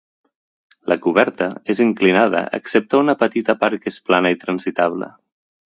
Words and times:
La 0.93 0.95
coberta 1.03 1.49
és 1.73 1.83
inclinada 1.85 2.41
excepte 2.59 3.03
una 3.03 3.17
petita 3.21 3.57
part 3.63 3.85
que 3.85 3.91
és 3.95 4.03
plana 4.11 4.35
i 4.37 4.43
transitable. 4.47 5.15